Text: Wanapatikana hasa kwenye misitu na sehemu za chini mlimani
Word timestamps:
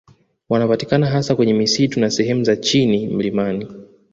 Wanapatikana 0.49 1.07
hasa 1.07 1.35
kwenye 1.35 1.53
misitu 1.53 1.99
na 1.99 2.09
sehemu 2.11 2.43
za 2.43 2.55
chini 2.55 3.07
mlimani 3.07 3.67